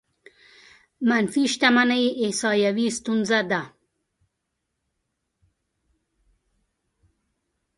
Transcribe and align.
منفي 1.09 1.43
شتمنۍ 1.53 2.05
احصايوي 2.23 2.87
ستونزه 2.97 3.39
ده. 3.51 3.61